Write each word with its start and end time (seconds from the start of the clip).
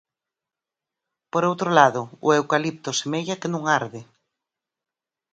Por 1.31 1.43
outro 1.49 1.69
lado, 1.79 2.01
o 2.27 2.27
eucalipto 2.39 2.89
semella 3.01 3.39
que 3.41 3.51
non 3.53 3.63
arde. 3.79 4.01